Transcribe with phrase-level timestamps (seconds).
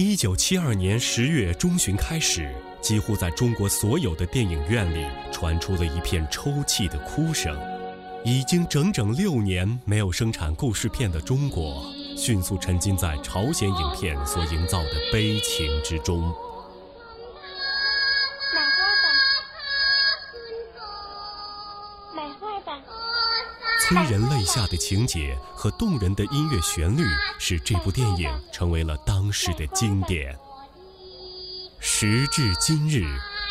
[0.00, 2.48] 一九七二年十月中旬开始，
[2.80, 7.58] 几乎在中国所有的电影院里传出了一片抽泣的哭声。
[8.24, 11.84] 已经整整六年没有生产故事片的中国，
[12.16, 16.32] 迅速沉浸在朝鲜影片所营造的悲情之中。
[23.88, 27.02] 催人泪下的情节和动人的音乐旋律，
[27.38, 30.38] 使这部电影成为了当时的经典。
[31.80, 33.06] 时至今日，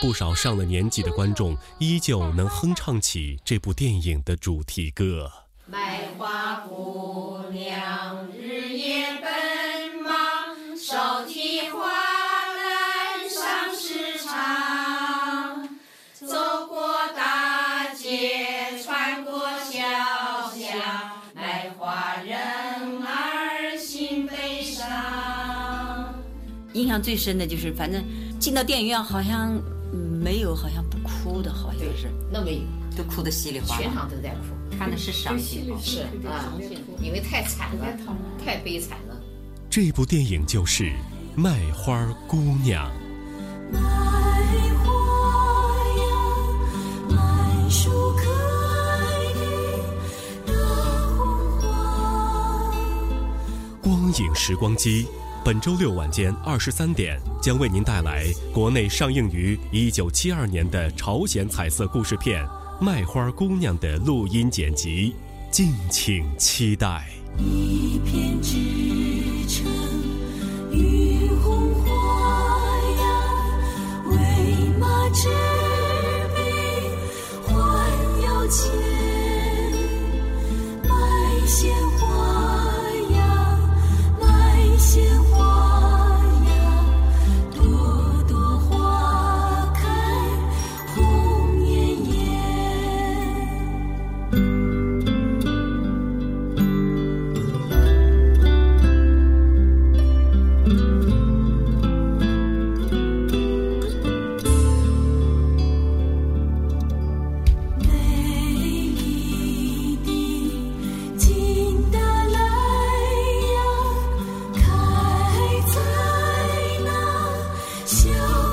[0.00, 5.30] 不少上了年纪的观众依旧能哼唱起这部电影的主题歌。
[5.66, 7.31] 卖花姑
[26.74, 28.02] 印象最深的就是，反正
[28.38, 29.52] 进到电影院好像
[29.92, 32.62] 嗯没有好像不哭的，好像是那没有，
[32.96, 33.92] 都哭得稀里哗啦全。
[33.92, 34.76] 场都在哭。
[34.78, 35.78] 看的是伤心哦。
[35.82, 36.52] 是啊，
[37.00, 37.86] 因为太惨了，
[38.44, 39.16] 太悲惨了。
[39.70, 40.84] 这部电影就是
[41.36, 42.90] 《卖花姑娘》。
[43.72, 43.80] 卖
[44.82, 44.92] 花
[45.98, 46.04] 呀，
[47.08, 47.16] 卖
[47.70, 48.22] 树可
[48.98, 49.00] 爱
[49.36, 50.52] 的大
[51.16, 51.20] 红
[51.60, 51.64] 花。
[53.80, 55.06] 光影时光机，
[55.44, 62.46] 本周六晚间二十三点将为您带来国内上映于一九七二年的朝鲜彩色故事片
[62.84, 65.16] 《卖花姑娘》的录音剪辑，
[65.50, 67.08] 敬请期待。
[67.38, 68.40] 一片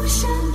[0.10, 0.49] 想。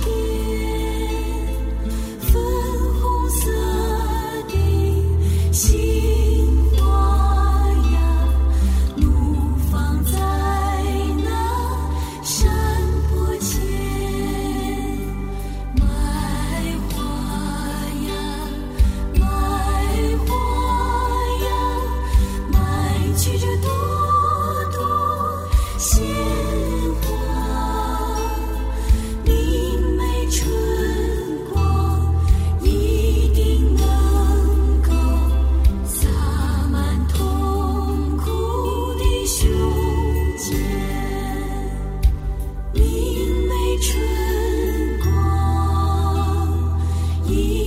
[47.27, 47.64] You.